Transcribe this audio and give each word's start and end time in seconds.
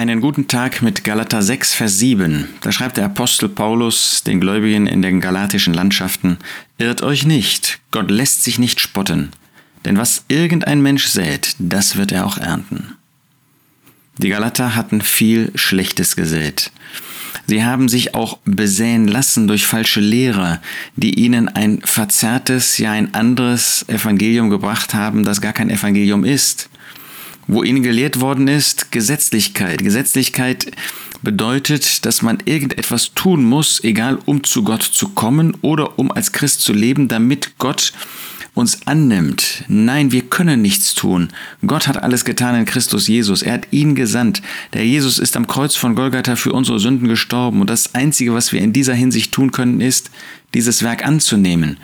Einen 0.00 0.22
guten 0.22 0.48
Tag 0.48 0.80
mit 0.80 1.04
Galater 1.04 1.42
6, 1.42 1.74
Vers 1.74 1.98
7. 1.98 2.48
Da 2.62 2.72
schreibt 2.72 2.96
der 2.96 3.04
Apostel 3.04 3.50
Paulus 3.50 4.22
den 4.24 4.40
Gläubigen 4.40 4.86
in 4.86 5.02
den 5.02 5.20
galatischen 5.20 5.74
Landschaften, 5.74 6.38
Irrt 6.78 7.02
euch 7.02 7.26
nicht, 7.26 7.80
Gott 7.90 8.10
lässt 8.10 8.42
sich 8.42 8.58
nicht 8.58 8.80
spotten, 8.80 9.28
denn 9.84 9.98
was 9.98 10.24
irgendein 10.28 10.80
Mensch 10.80 11.04
sät, 11.04 11.54
das 11.58 11.96
wird 11.96 12.12
er 12.12 12.24
auch 12.24 12.38
ernten. 12.38 12.96
Die 14.16 14.30
Galater 14.30 14.74
hatten 14.74 15.02
viel 15.02 15.52
Schlechtes 15.54 16.16
gesät. 16.16 16.70
Sie 17.46 17.62
haben 17.62 17.90
sich 17.90 18.14
auch 18.14 18.38
besäen 18.46 19.06
lassen 19.06 19.48
durch 19.48 19.66
falsche 19.66 20.00
Lehrer, 20.00 20.62
die 20.96 21.20
ihnen 21.20 21.48
ein 21.48 21.82
verzerrtes, 21.84 22.78
ja 22.78 22.92
ein 22.92 23.12
anderes 23.12 23.84
Evangelium 23.86 24.48
gebracht 24.48 24.94
haben, 24.94 25.24
das 25.24 25.42
gar 25.42 25.52
kein 25.52 25.68
Evangelium 25.68 26.24
ist 26.24 26.70
wo 27.46 27.62
ihnen 27.62 27.82
gelehrt 27.82 28.20
worden 28.20 28.48
ist, 28.48 28.92
Gesetzlichkeit. 28.92 29.82
Gesetzlichkeit 29.82 30.70
bedeutet, 31.22 32.06
dass 32.06 32.22
man 32.22 32.38
irgendetwas 32.44 33.12
tun 33.14 33.44
muss, 33.44 33.82
egal 33.84 34.18
um 34.24 34.44
zu 34.44 34.62
Gott 34.62 34.82
zu 34.82 35.08
kommen 35.08 35.56
oder 35.62 35.98
um 35.98 36.10
als 36.10 36.32
Christ 36.32 36.62
zu 36.62 36.72
leben, 36.72 37.08
damit 37.08 37.58
Gott 37.58 37.92
uns 38.54 38.86
annimmt. 38.86 39.64
Nein, 39.68 40.12
wir 40.12 40.22
können 40.22 40.60
nichts 40.60 40.94
tun. 40.94 41.28
Gott 41.66 41.86
hat 41.86 42.02
alles 42.02 42.24
getan 42.24 42.56
in 42.56 42.64
Christus 42.64 43.06
Jesus. 43.06 43.42
Er 43.42 43.54
hat 43.54 43.68
ihn 43.70 43.94
gesandt. 43.94 44.42
Der 44.72 44.84
Jesus 44.84 45.18
ist 45.18 45.36
am 45.36 45.46
Kreuz 45.46 45.76
von 45.76 45.94
Golgatha 45.94 46.36
für 46.36 46.52
unsere 46.52 46.80
Sünden 46.80 47.08
gestorben. 47.08 47.60
Und 47.60 47.70
das 47.70 47.94
Einzige, 47.94 48.34
was 48.34 48.52
wir 48.52 48.60
in 48.60 48.72
dieser 48.72 48.94
Hinsicht 48.94 49.32
tun 49.32 49.52
können, 49.52 49.80
ist, 49.80 50.10
dieses 50.52 50.82
Werk 50.82 51.06
anzunehmen. 51.06 51.76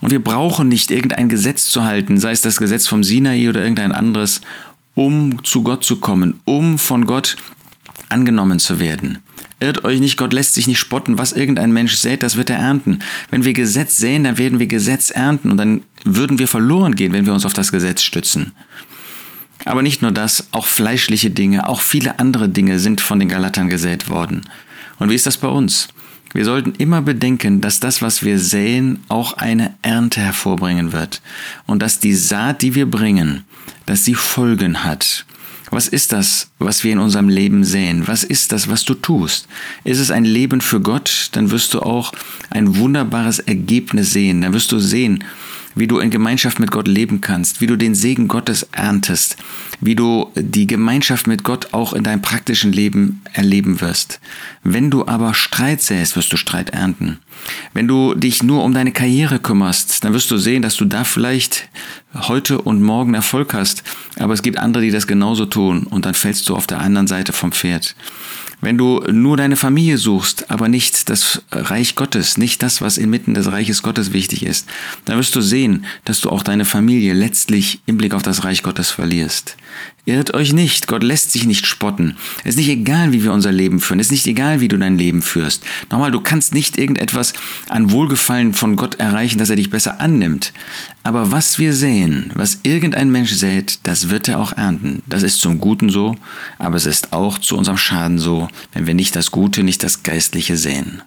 Und 0.00 0.10
wir 0.10 0.22
brauchen 0.22 0.68
nicht 0.68 0.90
irgendein 0.90 1.28
Gesetz 1.28 1.68
zu 1.68 1.84
halten, 1.84 2.18
sei 2.18 2.32
es 2.32 2.40
das 2.40 2.56
Gesetz 2.56 2.88
vom 2.88 3.04
Sinai 3.04 3.48
oder 3.48 3.60
irgendein 3.62 3.92
anderes, 3.92 4.40
um 4.94 5.42
zu 5.44 5.62
Gott 5.62 5.84
zu 5.84 5.96
kommen, 5.96 6.40
um 6.44 6.78
von 6.78 7.06
Gott 7.06 7.36
angenommen 8.08 8.58
zu 8.58 8.78
werden. 8.78 9.18
Irrt 9.60 9.84
euch 9.84 10.00
nicht, 10.00 10.16
Gott 10.16 10.32
lässt 10.32 10.54
sich 10.54 10.66
nicht 10.66 10.80
spotten. 10.80 11.18
Was 11.18 11.32
irgendein 11.32 11.72
Mensch 11.72 11.94
sät, 11.94 12.22
das 12.22 12.36
wird 12.36 12.50
er 12.50 12.58
ernten. 12.58 12.98
Wenn 13.30 13.44
wir 13.44 13.52
Gesetz 13.52 13.96
säen, 13.96 14.24
dann 14.24 14.36
werden 14.36 14.58
wir 14.58 14.66
Gesetz 14.66 15.10
ernten 15.10 15.50
und 15.50 15.56
dann 15.56 15.82
würden 16.04 16.38
wir 16.38 16.48
verloren 16.48 16.96
gehen, 16.96 17.12
wenn 17.12 17.26
wir 17.26 17.32
uns 17.32 17.46
auf 17.46 17.52
das 17.52 17.70
Gesetz 17.70 18.02
stützen. 18.02 18.52
Aber 19.64 19.82
nicht 19.82 20.02
nur 20.02 20.10
das, 20.10 20.48
auch 20.50 20.66
fleischliche 20.66 21.30
Dinge, 21.30 21.68
auch 21.68 21.80
viele 21.80 22.18
andere 22.18 22.48
Dinge 22.48 22.80
sind 22.80 23.00
von 23.00 23.20
den 23.20 23.28
Galatern 23.28 23.68
gesät 23.68 24.08
worden. 24.08 24.42
Und 24.98 25.10
wie 25.10 25.14
ist 25.14 25.26
das 25.26 25.38
bei 25.38 25.48
uns? 25.48 25.88
Wir 26.32 26.44
sollten 26.44 26.74
immer 26.78 27.02
bedenken, 27.02 27.60
dass 27.60 27.80
das, 27.80 28.00
was 28.00 28.24
wir 28.24 28.38
säen, 28.38 29.00
auch 29.08 29.34
eine 29.34 29.74
Ernte 29.82 30.20
hervorbringen 30.20 30.92
wird. 30.92 31.20
Und 31.66 31.82
dass 31.82 31.98
die 31.98 32.14
Saat, 32.14 32.62
die 32.62 32.74
wir 32.74 32.90
bringen, 32.90 33.44
dass 33.86 34.04
sie 34.04 34.14
Folgen 34.14 34.84
hat. 34.84 35.26
Was 35.70 35.88
ist 35.88 36.12
das, 36.12 36.50
was 36.58 36.84
wir 36.84 36.92
in 36.92 36.98
unserem 36.98 37.30
Leben 37.30 37.64
sehen? 37.64 38.06
Was 38.06 38.24
ist 38.24 38.52
das, 38.52 38.68
was 38.68 38.84
du 38.84 38.92
tust? 38.94 39.48
Ist 39.84 40.00
es 40.00 40.10
ein 40.10 40.26
Leben 40.26 40.60
für 40.60 40.80
Gott? 40.80 41.30
Dann 41.32 41.50
wirst 41.50 41.72
du 41.72 41.80
auch 41.80 42.12
ein 42.50 42.76
wunderbares 42.76 43.38
Ergebnis 43.38 44.12
sehen. 44.12 44.42
Dann 44.42 44.52
wirst 44.52 44.70
du 44.70 44.78
sehen, 44.78 45.24
wie 45.74 45.86
du 45.86 45.98
in 45.98 46.10
Gemeinschaft 46.10 46.58
mit 46.58 46.70
Gott 46.70 46.88
leben 46.88 47.20
kannst, 47.20 47.60
wie 47.60 47.66
du 47.66 47.76
den 47.76 47.94
Segen 47.94 48.28
Gottes 48.28 48.68
erntest, 48.72 49.36
wie 49.80 49.94
du 49.94 50.30
die 50.34 50.66
Gemeinschaft 50.66 51.26
mit 51.26 51.44
Gott 51.44 51.72
auch 51.72 51.92
in 51.92 52.04
deinem 52.04 52.22
praktischen 52.22 52.72
Leben 52.72 53.22
erleben 53.32 53.80
wirst. 53.80 54.20
Wenn 54.64 54.90
du 54.90 55.06
aber 55.06 55.34
Streit 55.34 55.82
säst, 55.82 56.16
wirst 56.16 56.32
du 56.32 56.36
Streit 56.36 56.70
ernten. 56.70 57.18
Wenn 57.72 57.88
du 57.88 58.14
dich 58.14 58.42
nur 58.42 58.64
um 58.64 58.74
deine 58.74 58.92
Karriere 58.92 59.38
kümmerst, 59.38 60.04
dann 60.04 60.12
wirst 60.12 60.30
du 60.30 60.36
sehen, 60.36 60.62
dass 60.62 60.76
du 60.76 60.84
da 60.84 61.04
vielleicht 61.04 61.68
heute 62.14 62.60
und 62.60 62.82
morgen 62.82 63.14
Erfolg 63.14 63.54
hast, 63.54 63.82
aber 64.18 64.34
es 64.34 64.42
gibt 64.42 64.58
andere, 64.58 64.82
die 64.82 64.90
das 64.90 65.06
genauso 65.06 65.46
tun 65.46 65.84
und 65.84 66.04
dann 66.06 66.14
fällst 66.14 66.48
du 66.48 66.56
auf 66.56 66.66
der 66.66 66.80
anderen 66.80 67.06
Seite 67.06 67.32
vom 67.32 67.52
Pferd. 67.52 67.94
Wenn 68.60 68.78
du 68.78 69.00
nur 69.10 69.36
deine 69.36 69.56
Familie 69.56 69.98
suchst, 69.98 70.50
aber 70.50 70.68
nicht 70.68 71.10
das 71.10 71.42
Reich 71.50 71.96
Gottes, 71.96 72.38
nicht 72.38 72.62
das, 72.62 72.80
was 72.80 72.96
inmitten 72.96 73.34
des 73.34 73.50
Reiches 73.50 73.82
Gottes 73.82 74.12
wichtig 74.12 74.46
ist, 74.46 74.68
dann 75.04 75.18
wirst 75.18 75.34
du 75.34 75.40
sehen, 75.40 75.84
dass 76.04 76.20
du 76.20 76.30
auch 76.30 76.44
deine 76.44 76.64
Familie 76.64 77.12
letztlich 77.12 77.80
im 77.86 77.96
Blick 77.96 78.14
auf 78.14 78.22
das 78.22 78.44
Reich 78.44 78.62
Gottes 78.62 78.90
verlierst. 78.90 79.56
Irrt 80.04 80.34
euch 80.34 80.52
nicht, 80.52 80.88
Gott 80.88 81.04
lässt 81.04 81.30
sich 81.30 81.46
nicht 81.46 81.64
spotten. 81.64 82.16
Es 82.40 82.50
ist 82.50 82.56
nicht 82.56 82.70
egal, 82.70 83.12
wie 83.12 83.22
wir 83.22 83.32
unser 83.32 83.52
Leben 83.52 83.78
führen, 83.78 84.00
es 84.00 84.08
ist 84.08 84.12
nicht 84.12 84.26
egal, 84.26 84.60
wie 84.60 84.66
du 84.66 84.76
dein 84.76 84.98
Leben 84.98 85.22
führst. 85.22 85.62
Nochmal, 85.90 86.10
du 86.10 86.20
kannst 86.20 86.52
nicht 86.52 86.76
irgendetwas 86.76 87.34
an 87.68 87.92
Wohlgefallen 87.92 88.52
von 88.52 88.74
Gott 88.74 88.96
erreichen, 88.96 89.38
dass 89.38 89.50
er 89.50 89.54
dich 89.56 89.70
besser 89.70 90.00
annimmt. 90.00 90.52
Aber 91.04 91.30
was 91.30 91.60
wir 91.60 91.72
sehen, 91.72 92.32
was 92.34 92.58
irgendein 92.64 93.12
Mensch 93.12 93.30
sät, 93.32 93.78
das 93.84 94.10
wird 94.10 94.26
er 94.26 94.40
auch 94.40 94.56
ernten. 94.56 95.04
Das 95.06 95.22
ist 95.22 95.40
zum 95.40 95.60
Guten 95.60 95.88
so, 95.88 96.16
aber 96.58 96.74
es 96.74 96.86
ist 96.86 97.12
auch 97.12 97.38
zu 97.38 97.56
unserem 97.56 97.78
Schaden 97.78 98.18
so, 98.18 98.48
wenn 98.72 98.88
wir 98.88 98.94
nicht 98.94 99.14
das 99.14 99.30
Gute, 99.30 99.62
nicht 99.62 99.84
das 99.84 100.02
Geistliche 100.02 100.56
sehen. 100.56 101.02